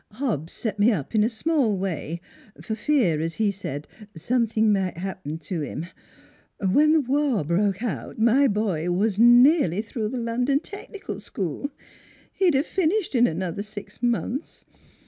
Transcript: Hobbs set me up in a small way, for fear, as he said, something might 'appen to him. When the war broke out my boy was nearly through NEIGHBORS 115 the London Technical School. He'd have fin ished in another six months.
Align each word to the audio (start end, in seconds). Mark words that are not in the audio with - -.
Hobbs 0.13 0.51
set 0.53 0.79
me 0.79 0.91
up 0.91 1.13
in 1.13 1.23
a 1.23 1.29
small 1.29 1.77
way, 1.77 2.21
for 2.59 2.73
fear, 2.73 3.21
as 3.21 3.35
he 3.35 3.51
said, 3.51 3.87
something 4.17 4.73
might 4.73 4.97
'appen 4.97 5.37
to 5.41 5.61
him. 5.61 5.85
When 6.59 6.93
the 6.93 7.01
war 7.01 7.43
broke 7.45 7.83
out 7.83 8.17
my 8.17 8.47
boy 8.47 8.89
was 8.89 9.19
nearly 9.19 9.83
through 9.83 10.09
NEIGHBORS 10.09 10.13
115 10.25 10.25
the 10.25 10.31
London 10.31 10.59
Technical 10.59 11.19
School. 11.19 11.69
He'd 12.33 12.55
have 12.55 12.65
fin 12.65 12.89
ished 12.89 13.13
in 13.13 13.27
another 13.27 13.61
six 13.61 14.01
months. 14.01 14.65